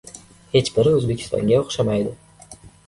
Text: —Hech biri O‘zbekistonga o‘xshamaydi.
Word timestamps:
—Hech 0.55 0.71
biri 0.77 0.95
O‘zbekistonga 1.01 1.61
o‘xshamaydi. 1.67 2.21